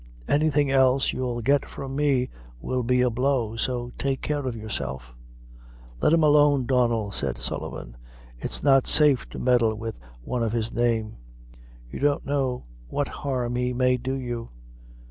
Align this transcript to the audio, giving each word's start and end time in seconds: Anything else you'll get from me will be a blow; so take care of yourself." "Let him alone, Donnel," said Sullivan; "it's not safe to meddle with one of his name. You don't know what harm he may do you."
Anything 0.27 0.71
else 0.71 1.13
you'll 1.13 1.43
get 1.43 1.63
from 1.63 1.95
me 1.95 2.31
will 2.59 2.81
be 2.81 3.03
a 3.03 3.11
blow; 3.11 3.55
so 3.55 3.91
take 3.99 4.23
care 4.23 4.47
of 4.47 4.55
yourself." 4.55 5.13
"Let 6.01 6.11
him 6.11 6.23
alone, 6.23 6.65
Donnel," 6.65 7.11
said 7.11 7.37
Sullivan; 7.37 7.95
"it's 8.39 8.63
not 8.63 8.87
safe 8.87 9.29
to 9.29 9.37
meddle 9.37 9.75
with 9.75 9.99
one 10.23 10.41
of 10.41 10.53
his 10.53 10.73
name. 10.73 11.17
You 11.91 11.99
don't 11.99 12.25
know 12.25 12.65
what 12.87 13.09
harm 13.09 13.55
he 13.57 13.73
may 13.73 13.95
do 13.97 14.15
you." 14.15 14.49